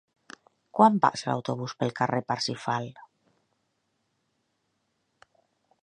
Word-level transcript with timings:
Quan 0.77 0.95
passa 1.03 1.29
l'autobús 1.35 1.75
pel 1.83 1.93
carrer 2.01 2.21
Parsifal? 2.31 2.89